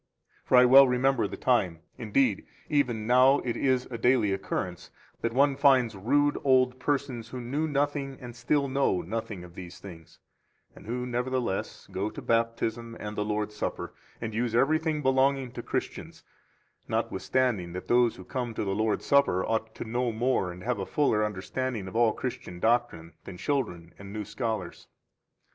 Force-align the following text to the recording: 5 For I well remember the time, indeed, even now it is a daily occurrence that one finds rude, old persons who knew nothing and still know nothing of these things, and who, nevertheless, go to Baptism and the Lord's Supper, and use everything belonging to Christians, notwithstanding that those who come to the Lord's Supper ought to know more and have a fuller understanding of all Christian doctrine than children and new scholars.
5 0.45 0.47
For 0.47 0.55
I 0.55 0.65
well 0.65 0.87
remember 0.87 1.27
the 1.27 1.37
time, 1.37 1.81
indeed, 1.95 2.47
even 2.69 3.05
now 3.05 3.37
it 3.45 3.55
is 3.55 3.85
a 3.91 3.99
daily 3.99 4.33
occurrence 4.33 4.89
that 5.21 5.31
one 5.31 5.55
finds 5.55 5.95
rude, 5.95 6.39
old 6.43 6.79
persons 6.79 7.27
who 7.29 7.39
knew 7.39 7.67
nothing 7.67 8.17
and 8.19 8.35
still 8.35 8.67
know 8.67 9.03
nothing 9.03 9.43
of 9.43 9.53
these 9.53 9.77
things, 9.77 10.17
and 10.75 10.87
who, 10.87 11.05
nevertheless, 11.05 11.85
go 11.91 12.09
to 12.09 12.19
Baptism 12.19 12.97
and 12.99 13.15
the 13.15 13.23
Lord's 13.23 13.55
Supper, 13.55 13.93
and 14.19 14.33
use 14.33 14.55
everything 14.55 15.03
belonging 15.03 15.51
to 15.51 15.61
Christians, 15.61 16.23
notwithstanding 16.87 17.73
that 17.73 17.87
those 17.87 18.15
who 18.15 18.23
come 18.25 18.55
to 18.55 18.63
the 18.63 18.73
Lord's 18.73 19.05
Supper 19.05 19.45
ought 19.45 19.75
to 19.75 19.85
know 19.85 20.11
more 20.11 20.51
and 20.51 20.63
have 20.63 20.79
a 20.79 20.85
fuller 20.87 21.23
understanding 21.23 21.87
of 21.87 21.95
all 21.95 22.13
Christian 22.13 22.59
doctrine 22.59 23.13
than 23.25 23.37
children 23.37 23.93
and 23.99 24.11
new 24.11 24.25
scholars. 24.25 24.87